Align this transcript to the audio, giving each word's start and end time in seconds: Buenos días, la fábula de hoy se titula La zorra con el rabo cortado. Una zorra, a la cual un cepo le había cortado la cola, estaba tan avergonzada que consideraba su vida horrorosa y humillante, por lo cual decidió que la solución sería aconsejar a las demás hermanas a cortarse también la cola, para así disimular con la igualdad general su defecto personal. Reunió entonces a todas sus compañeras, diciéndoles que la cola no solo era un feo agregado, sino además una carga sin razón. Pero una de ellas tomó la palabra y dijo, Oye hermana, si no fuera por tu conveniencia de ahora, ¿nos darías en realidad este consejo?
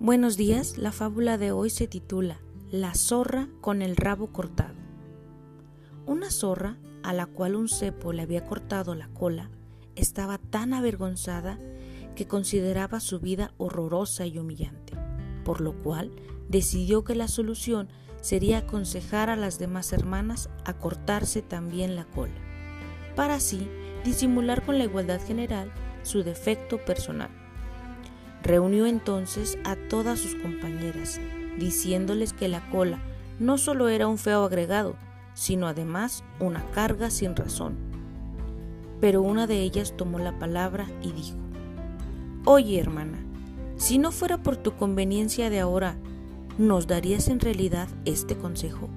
Buenos 0.00 0.36
días, 0.36 0.78
la 0.78 0.92
fábula 0.92 1.38
de 1.38 1.50
hoy 1.50 1.70
se 1.70 1.88
titula 1.88 2.38
La 2.70 2.94
zorra 2.94 3.48
con 3.60 3.82
el 3.82 3.96
rabo 3.96 4.28
cortado. 4.28 4.76
Una 6.06 6.30
zorra, 6.30 6.76
a 7.02 7.12
la 7.12 7.26
cual 7.26 7.56
un 7.56 7.68
cepo 7.68 8.12
le 8.12 8.22
había 8.22 8.44
cortado 8.44 8.94
la 8.94 9.08
cola, 9.08 9.50
estaba 9.96 10.38
tan 10.38 10.72
avergonzada 10.72 11.58
que 12.14 12.28
consideraba 12.28 13.00
su 13.00 13.18
vida 13.18 13.52
horrorosa 13.58 14.24
y 14.24 14.38
humillante, 14.38 14.92
por 15.44 15.60
lo 15.60 15.82
cual 15.82 16.12
decidió 16.48 17.02
que 17.02 17.16
la 17.16 17.26
solución 17.26 17.88
sería 18.20 18.58
aconsejar 18.58 19.30
a 19.30 19.36
las 19.36 19.58
demás 19.58 19.92
hermanas 19.92 20.48
a 20.64 20.74
cortarse 20.74 21.42
también 21.42 21.96
la 21.96 22.04
cola, 22.04 22.38
para 23.16 23.34
así 23.34 23.68
disimular 24.04 24.64
con 24.64 24.78
la 24.78 24.84
igualdad 24.84 25.20
general 25.20 25.72
su 26.04 26.22
defecto 26.22 26.78
personal. 26.84 27.47
Reunió 28.42 28.86
entonces 28.86 29.58
a 29.64 29.76
todas 29.76 30.20
sus 30.20 30.34
compañeras, 30.36 31.20
diciéndoles 31.58 32.32
que 32.32 32.48
la 32.48 32.68
cola 32.70 32.98
no 33.38 33.58
solo 33.58 33.88
era 33.88 34.06
un 34.06 34.18
feo 34.18 34.44
agregado, 34.44 34.96
sino 35.34 35.66
además 35.66 36.24
una 36.40 36.64
carga 36.70 37.10
sin 37.10 37.36
razón. 37.36 37.76
Pero 39.00 39.22
una 39.22 39.46
de 39.46 39.60
ellas 39.62 39.94
tomó 39.96 40.18
la 40.18 40.38
palabra 40.38 40.86
y 41.02 41.12
dijo, 41.12 41.36
Oye 42.44 42.80
hermana, 42.80 43.18
si 43.76 43.98
no 43.98 44.10
fuera 44.10 44.42
por 44.42 44.56
tu 44.56 44.74
conveniencia 44.76 45.50
de 45.50 45.60
ahora, 45.60 45.96
¿nos 46.58 46.86
darías 46.86 47.28
en 47.28 47.38
realidad 47.38 47.88
este 48.04 48.36
consejo? 48.36 48.88